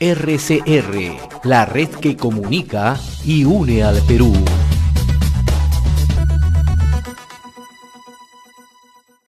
[0.00, 4.32] RCR, la red que comunica y une al Perú.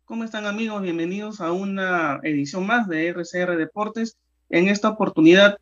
[0.05, 0.81] ¿Cómo están amigos?
[0.81, 4.15] Bienvenidos a una edición más de RCR Deportes.
[4.49, 5.57] En esta oportunidad,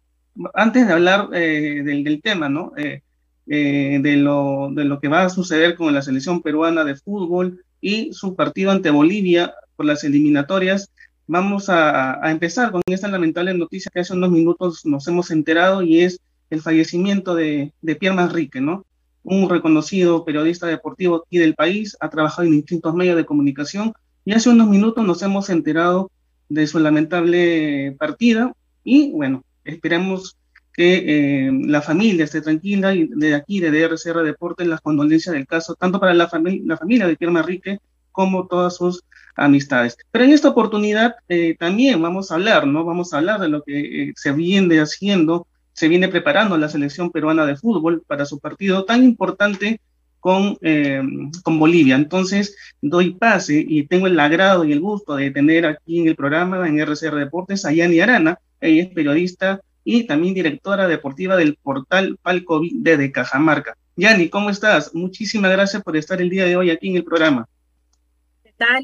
[0.54, 2.74] antes de hablar eh, del, tema, ¿no?
[2.78, 3.02] Eh,
[3.48, 7.66] eh, de, lo, de lo que va a suceder con la selección peruana de fútbol
[7.82, 10.92] y su partido ante Bolivia por las eliminatorias,
[11.28, 16.02] Vamos a, empezar con esta lamentable noticia que hace unos minutos nos hemos enterado y
[16.02, 18.86] es el fallecimiento de, de Pierre Manrique, ¿no?
[19.24, 23.94] Un reconocido periodista deportivo aquí del país, ha trabajado en distintos medios de comunicación
[24.26, 26.12] y hace unos minutos nos hemos enterado
[26.50, 28.54] de su lamentable partida
[28.84, 30.38] y bueno, esperemos
[30.74, 35.48] que eh, la familia esté tranquila y de aquí, de DRCR Deportes, las condolencias del
[35.48, 36.30] caso, tanto para la,
[36.66, 37.80] la familia de Pierre Manrique
[38.12, 39.04] como todas sus
[39.36, 39.98] amistades.
[40.12, 42.84] Pero en esta oportunidad eh, también vamos a hablar, ¿no?
[42.86, 47.12] Vamos a hablar de lo que eh, se viene haciendo, se viene preparando la selección
[47.12, 49.80] peruana de fútbol para su partido tan importante
[50.20, 51.02] con, eh,
[51.44, 51.96] con Bolivia.
[51.96, 56.16] Entonces, doy pase y tengo el agrado y el gusto de tener aquí en el
[56.16, 58.40] programa, en RCR Deportes, a Yani Arana.
[58.60, 63.76] Ella es periodista y también directora deportiva del portal Palco de Cajamarca.
[63.96, 64.94] Yani, ¿cómo estás?
[64.94, 67.48] Muchísimas gracias por estar el día de hoy aquí en el programa.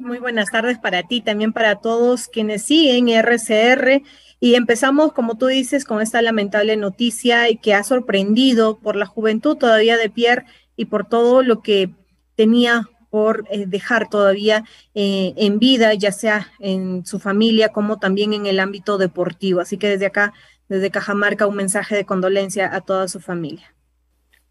[0.01, 4.01] Muy buenas tardes para ti, también para todos quienes siguen RCR.
[4.39, 9.55] Y empezamos, como tú dices, con esta lamentable noticia que ha sorprendido por la juventud
[9.55, 11.91] todavía de Pierre y por todo lo que
[12.35, 14.63] tenía por eh, dejar todavía
[14.95, 19.61] eh, en vida, ya sea en su familia como también en el ámbito deportivo.
[19.61, 20.33] Así que desde acá,
[20.69, 23.76] desde Cajamarca, un mensaje de condolencia a toda su familia.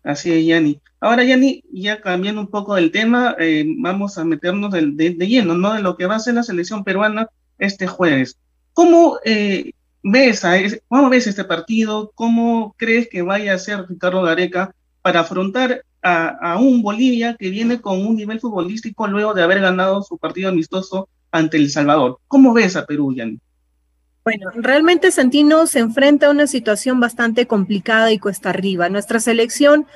[0.06, 0.80] Así es, Yanni.
[1.00, 5.74] Ahora, Yanni, ya cambiando un poco del tema, eh, vamos a meternos de, lleno, ¿no?
[5.74, 8.38] De lo que va a ser la selección peruana este jueves.
[8.72, 9.72] ¿Cómo eh,
[10.04, 12.12] ves a cómo ves este partido?
[12.14, 17.50] ¿Cómo crees que vaya a ser Ricardo Gareca para afrontar a, a, un Bolivia que
[17.50, 22.20] viene con un nivel futbolístico luego de haber ganado su partido amistoso ante El Salvador?
[22.28, 23.40] ¿Cómo ves a Perú, Yanni?
[24.26, 28.88] Bueno, realmente Santino se enfrenta a una situación bastante complicada y cuesta arriba.
[28.88, 29.86] Nuestra selección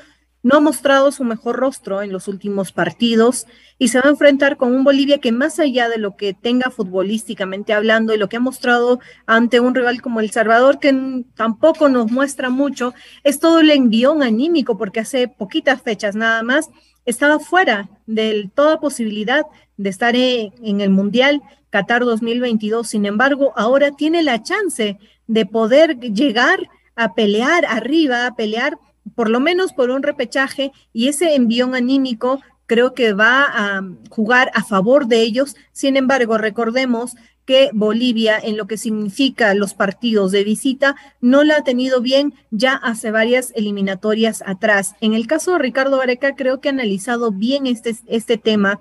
[0.44, 4.56] no ha mostrado su mejor rostro en los últimos partidos y se va a enfrentar
[4.56, 8.36] con un Bolivia que más allá de lo que tenga futbolísticamente hablando y lo que
[8.36, 13.58] ha mostrado ante un rival como El Salvador, que tampoco nos muestra mucho, es todo
[13.58, 16.70] el envión anímico, porque hace poquitas fechas nada más
[17.04, 19.44] estaba fuera de toda posibilidad
[19.76, 22.88] de estar en el Mundial Qatar 2022.
[22.88, 26.58] Sin embargo, ahora tiene la chance de poder llegar
[26.96, 28.78] a pelear arriba, a pelear
[29.14, 34.50] por lo menos por un repechaje y ese envión anímico creo que va a jugar
[34.54, 35.56] a favor de ellos.
[35.72, 41.56] Sin embargo, recordemos que Bolivia, en lo que significa los partidos de visita, no la
[41.56, 44.94] ha tenido bien ya hace varias eliminatorias atrás.
[45.00, 48.80] En el caso de Ricardo Areca, creo que ha analizado bien este, este tema.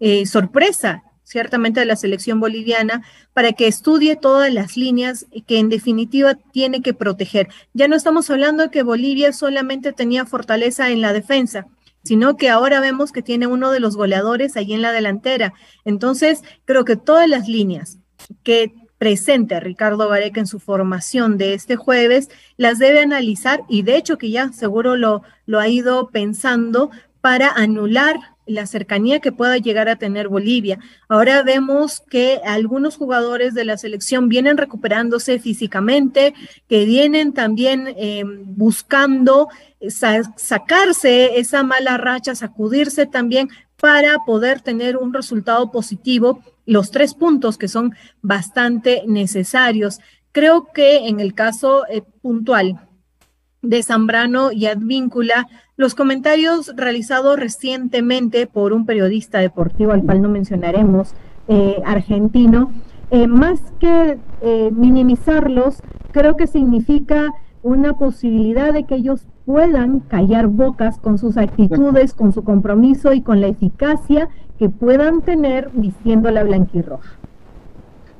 [0.00, 5.68] Eh, sorpresa ciertamente de la selección boliviana, para que estudie todas las líneas que en
[5.68, 7.48] definitiva tiene que proteger.
[7.72, 11.68] Ya no estamos hablando de que Bolivia solamente tenía fortaleza en la defensa,
[12.02, 15.54] sino que ahora vemos que tiene uno de los goleadores ahí en la delantera.
[15.84, 17.99] Entonces, creo que todas las líneas
[18.42, 23.96] que presente Ricardo Vareca en su formación de este jueves, las debe analizar y de
[23.96, 26.90] hecho que ya seguro lo, lo ha ido pensando
[27.22, 28.16] para anular
[28.50, 30.78] la cercanía que pueda llegar a tener Bolivia.
[31.08, 36.34] Ahora vemos que algunos jugadores de la selección vienen recuperándose físicamente,
[36.68, 39.48] que vienen también eh, buscando
[40.36, 43.48] sacarse esa mala racha, sacudirse también
[43.80, 50.00] para poder tener un resultado positivo, los tres puntos que son bastante necesarios.
[50.32, 52.80] Creo que en el caso eh, puntual
[53.62, 60.28] de Zambrano y Advíncula, los comentarios realizados recientemente por un periodista deportivo, al cual no
[60.28, 61.14] mencionaremos,
[61.48, 62.70] eh, argentino,
[63.10, 64.18] eh, más que
[64.72, 65.82] minimizarlos,
[66.12, 67.30] creo que significa
[67.62, 73.20] una posibilidad de que ellos puedan callar bocas con sus actitudes, con su compromiso y
[73.20, 74.28] con la eficacia
[74.60, 77.10] que puedan tener vistiendo la blanquirroja.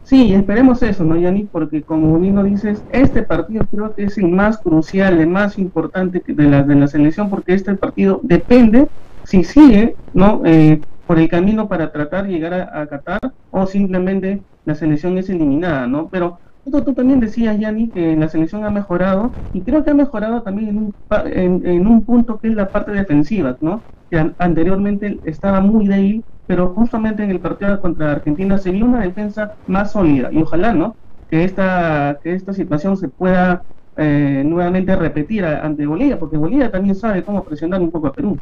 [0.03, 1.44] Sí, esperemos eso, ¿no, Yanni?
[1.44, 6.21] Porque como lo dices, este partido creo que es el más crucial, el más importante
[6.27, 8.88] de la, de la selección, porque este partido depende
[9.23, 10.43] si sigue, ¿no?
[10.44, 13.21] Eh, por el camino para tratar de llegar a, Qatar
[13.53, 16.09] o simplemente la selección es eliminada, ¿no?
[16.09, 20.43] Pero tú, también decías, Yanni, que la selección ha mejorado y creo que ha mejorado
[20.43, 20.95] también en un,
[21.27, 23.85] en, en un punto que es la parte defensiva, ¿no?
[24.11, 29.03] Que anteriormente estaba muy débil pero justamente en el partido contra Argentina se vio una
[29.03, 30.97] defensa más sólida y ojalá, ¿no?
[31.29, 33.62] que esta, que esta situación se pueda
[33.97, 38.41] eh, nuevamente repetir ante Bolivia, porque Bolivia también sabe cómo presionar un poco a Perú.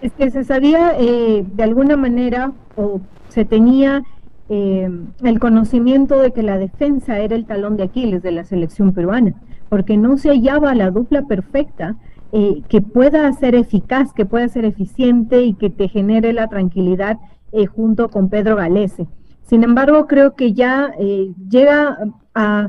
[0.00, 4.02] Es que se sabía eh, de alguna manera o se tenía
[4.48, 4.88] eh,
[5.22, 9.34] el conocimiento de que la defensa era el talón de Aquiles de la selección peruana,
[9.68, 11.96] porque no se hallaba la dupla perfecta
[12.30, 17.16] que pueda ser eficaz, que pueda ser eficiente y que te genere la tranquilidad
[17.74, 19.06] junto con Pedro Galese.
[19.44, 20.92] Sin embargo, creo que ya
[21.48, 21.96] llega
[22.34, 22.68] a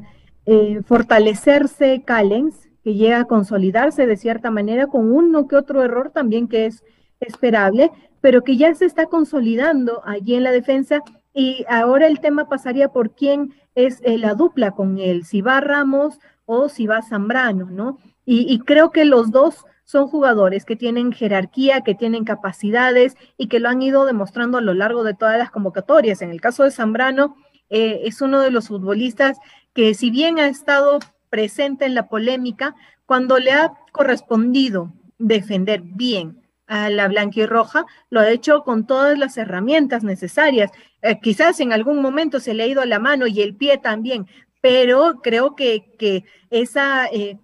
[0.52, 6.10] eh, fortalecerse Callens, que llega a consolidarse de cierta manera con uno que otro error
[6.10, 6.84] también que es
[7.20, 11.04] esperable, pero que ya se está consolidando allí en la defensa
[11.34, 15.62] y ahora el tema pasaría por quién es eh, la dupla con él, si va
[15.62, 17.98] Ramos o si va Zambrano, ¿no?
[18.31, 23.60] Y, creo que los dos son jugadores que tienen jerarquía, que tienen capacidades y que
[23.60, 26.22] lo han ido demostrando a lo largo de todas las convocatorias.
[26.22, 27.36] En el caso de Zambrano,
[27.72, 29.40] eh, es uno de los futbolistas
[29.74, 31.00] que si bien ha estado
[31.32, 32.75] presente en la polémica,
[33.08, 39.38] cuando le ha correspondido defender bien a la blanquirroja, lo ha hecho con todas las
[39.38, 40.71] herramientas necesarias.
[41.01, 44.27] Eh, quizás en algún momento se le ha ido la mano y el pie también,
[44.62, 47.38] pero creo que, que esa eh,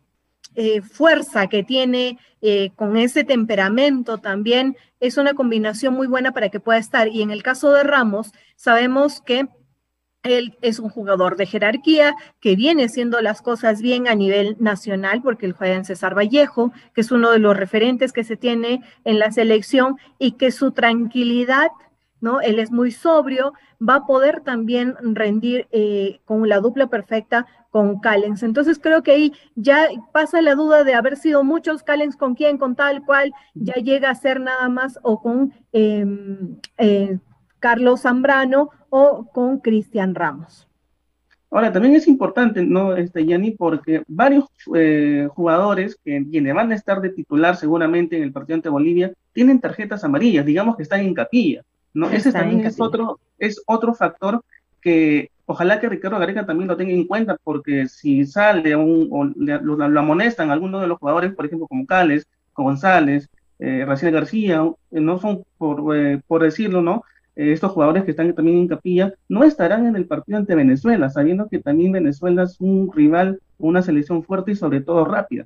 [0.81, 2.17] fuerza que tiene
[2.75, 7.07] con ese temperamento también es una combinación muy buena para que pueda estar.
[7.07, 9.47] Y en el caso de Ramos, sabemos que
[10.25, 15.21] él es un jugador de jerarquía que viene haciendo las cosas bien a nivel nacional,
[15.21, 18.81] porque él juega en César Vallejo, que es uno de los referentes que se tiene
[19.03, 21.69] en la selección y que su tranquilidad,
[22.21, 22.41] ¿no?
[22.41, 27.99] Él es muy sobrio, va a poder también rendir eh, con la dupla perfecta con
[27.99, 28.41] Callens.
[28.41, 32.57] Entonces creo que ahí ya pasa la duda de haber sido muchos Callens con quién,
[32.57, 37.19] con tal cual, ya llega a ser nada más o con em, eh,
[37.65, 40.67] Carlos Zambrano o con Cristian Ramos.
[41.49, 43.49] Ahora, también es importante, ¿no, este, Yanni?
[43.57, 44.45] Porque varios
[44.75, 49.13] eh, jugadores que quienes van a estar de titular seguramente en el partido ante Bolivia
[49.33, 52.07] tienen tarjetas amarillas, digamos que están en capilla, ¿no?
[52.11, 54.43] Ese también es otro, es otro factor
[54.79, 59.23] que ojalá que Ricardo Gareca también lo tenga en cuenta, porque si sale un, o
[59.23, 63.27] lo, amonestan algunos de los jugadores, por ejemplo, como Cales, como González,
[63.57, 67.03] eh, García, eh, no son, por, eh, por decirlo, ¿no?
[67.35, 71.09] Eh, estos jugadores que están también en capilla, no estarán en el partido ante Venezuela,
[71.09, 75.45] sabiendo que también Venezuela es un rival, una selección fuerte y sobre todo rápida.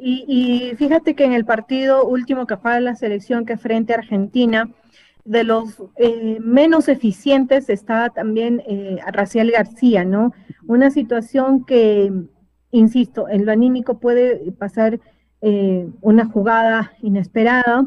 [0.00, 4.70] Y, fíjate que en el partido último que fue la selección que frente a Argentina,
[5.24, 10.32] de los eh, menos eficientes estaba también eh, Raciel García, ¿no?
[10.66, 12.10] Una situación que,
[12.70, 15.00] insisto, en lo anímico puede pasar
[15.42, 17.86] eh, una jugada inesperada,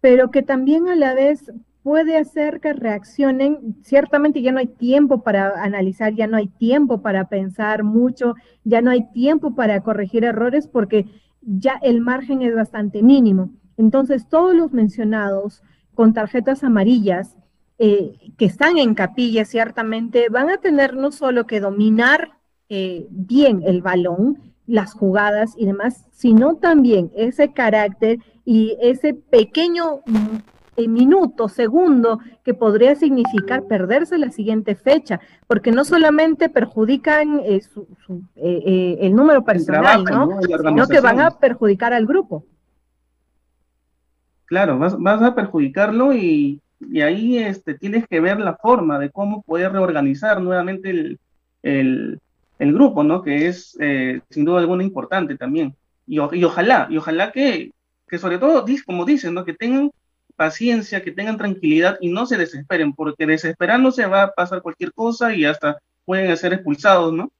[0.00, 1.52] pero que también a la vez
[1.82, 3.76] puede hacer que reaccionen.
[3.82, 8.34] Ciertamente ya no hay tiempo para analizar, ya no hay tiempo para pensar mucho,
[8.64, 11.06] ya no hay tiempo para corregir errores porque
[11.40, 13.50] ya el margen es bastante mínimo.
[13.76, 15.62] Entonces, todos los mencionados
[15.94, 17.36] con tarjetas amarillas
[17.78, 22.30] eh, que están en capilla, ciertamente van a tener no solo que dominar
[22.68, 30.00] eh, bien el balón, las jugadas y demás, sino también ese carácter y ese pequeño
[30.88, 37.60] minuto, segundo, que podría significar perderse la siguiente fecha, porque no solamente perjudican eh,
[38.36, 40.40] eh, eh, el número personal, ¿no?
[40.42, 42.44] sino que van a perjudicar al grupo.
[44.46, 46.60] Claro, vas, a perjudicarlo y,
[47.02, 51.16] ahí este, tienes que ver la forma de cómo poder reorganizar nuevamente
[51.62, 52.20] el,
[52.58, 53.22] grupo, ¿no?
[53.22, 53.76] Que es
[54.30, 55.74] sin duda alguna importante también.
[56.06, 57.72] Y, y ojalá, y ojalá que,
[58.12, 59.42] que sobre todo, como dicen, ¿no?
[59.42, 59.90] Que tengan
[60.36, 65.34] paciencia, que tengan tranquilidad y no se desesperen, porque desesperándose va a pasar cualquier cosa
[65.34, 67.30] y hasta pueden ser expulsados, ¿no?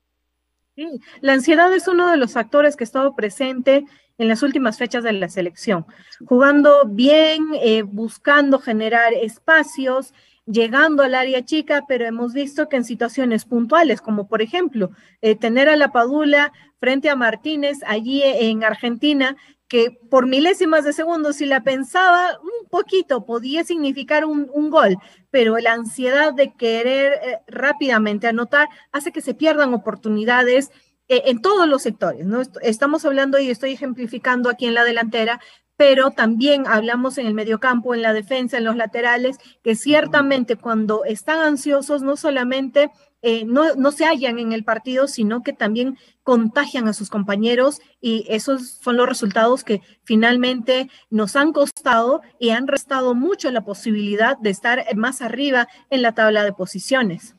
[0.75, 3.85] Sí, la ansiedad es uno de los factores que ha estado presente
[4.19, 5.85] en las últimas fechas de la selección,
[6.25, 10.15] jugando bien, eh, buscando generar espacios,
[10.47, 15.37] llegando al área chica, pero hemos visto que en situaciones puntuales, como por ejemplo eh,
[15.37, 19.37] tener a la Padula frente a Martínez allí en Argentina,
[19.73, 24.99] que por milésimas de segundos, si la pensaba un poquito, podía significar un, gol,
[25.31, 30.71] pero la ansiedad de querer eh, rápidamente anotar hace que se pierdan oportunidades
[31.09, 32.43] eh, en todos los sectores, ¿no?
[32.61, 35.41] Estamos hablando y estoy ejemplificando aquí en la delantera,
[35.79, 41.07] pero también hablamos en el mediocampo, en la defensa, en los laterales, que ciertamente cuando
[41.07, 42.91] están ansiosos no solamente
[43.23, 47.81] eh, no, no, se hallan en el partido, sino que también contagian a sus compañeros
[48.00, 53.64] y esos son los resultados que finalmente nos han costado y han restado mucho la
[53.64, 57.37] posibilidad de estar más arriba en la tabla de posiciones.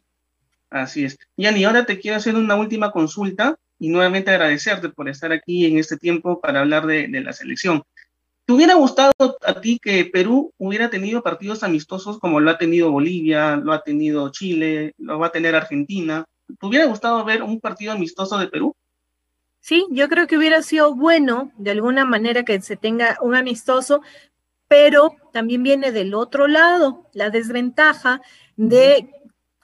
[0.69, 1.17] Así es.
[1.37, 5.77] Yani, ahora te quiero hacer una última consulta y nuevamente agradecerte por estar aquí en
[5.77, 7.83] este tiempo para hablar de, de la selección.
[8.45, 12.91] ¿Te hubiera gustado a ti que Perú hubiera tenido partidos amistosos como lo ha tenido
[12.91, 16.25] Bolivia, lo ha tenido Chile, lo va a tener Argentina?
[16.59, 18.75] ¿Te hubiera gustado ver un partido amistoso de Perú?
[19.61, 24.01] Sí, yo creo que hubiera sido bueno de alguna manera que se tenga un amistoso,
[24.67, 28.21] pero también viene del otro lado, la desventaja
[28.57, 29.09] de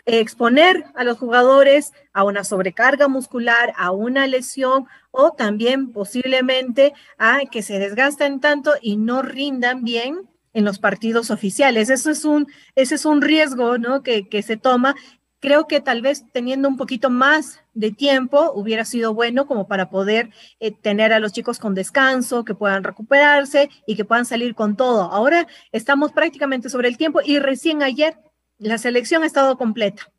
[0.09, 7.41] exponer a los jugadores a una sobrecarga muscular, a una lesión o también posiblemente a
[7.51, 11.89] que se desgasten tanto y no rindan bien en los partidos oficiales.
[11.89, 14.01] Eso es un, ese es un riesgo ¿no?
[14.01, 14.95] que, que se toma
[15.41, 19.89] Creo que tal vez teniendo un poquito más de tiempo hubiera sido bueno como para
[19.89, 24.53] poder eh, tener a los chicos con descanso, que puedan recuperarse y que puedan salir
[24.53, 25.03] con todo.
[25.03, 28.17] Ahora estamos prácticamente sobre el tiempo y recién ayer
[28.59, 30.11] la selección ha estado completa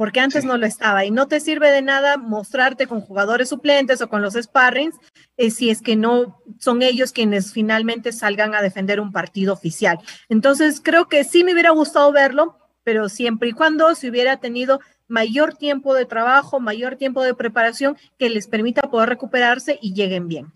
[0.00, 4.00] porque antes no lo estaba y no te sirve de nada mostrarte con jugadores suplentes
[4.00, 4.96] o con los sparrings
[5.36, 9.98] eh, si es que no son ellos quienes finalmente salgan a defender un partido oficial.
[10.30, 14.80] Entonces creo que sí me hubiera gustado verlo, pero siempre y cuando se hubiera tenido
[15.06, 20.28] mayor tiempo de trabajo, mayor tiempo de preparación que les permita poder recuperarse y lleguen
[20.28, 20.50] bien.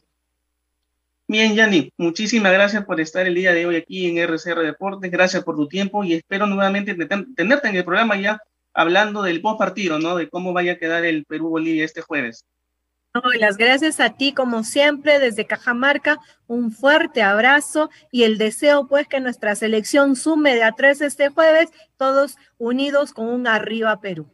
[1.26, 5.42] Bien, Yanni, muchísimas gracias por estar el día de hoy aquí en RCR Deportes, gracias
[5.42, 8.38] por tu tiempo y espero nuevamente tenerte en el programa ya
[8.74, 10.16] hablando del post partido, ¿no?
[10.16, 12.44] De cómo vaya a quedar el Perú-Bolivia este jueves
[13.38, 19.06] las gracias a ti, como siempre, desde Cajamarca, un fuerte abrazo y el deseo, pues,
[19.06, 24.26] que nuestra selección sume de a tres este jueves, todos unidos con un arriba Perú.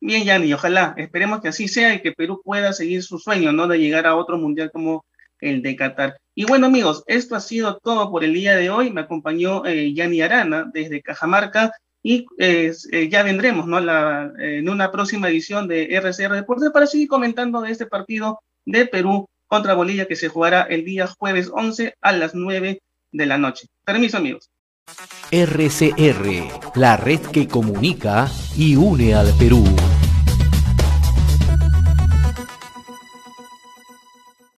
[0.00, 3.68] Bien, Yanni, ojalá, esperemos que así sea y que Perú pueda seguir su sueño, ¿no?
[3.68, 5.04] De llegar a otro mundial como
[5.40, 6.16] el de Qatar.
[6.34, 8.90] Y bueno, amigos, esto ha sido todo por el día de hoy.
[8.90, 11.72] Me acompañó eh, Yanni Arana desde Cajamarca
[12.02, 12.72] y eh,
[13.10, 13.78] ya vendremos ¿no?
[14.38, 19.26] En una próxima edición de RCR Deportes para seguir comentando de este partido de Perú
[19.46, 22.80] contra Bolivia que se jugará el día jueves 11 a las 9
[23.12, 23.68] de la noche.
[23.84, 24.50] Permiso amigos.
[25.30, 29.64] RCR, la red que comunica y une al Perú.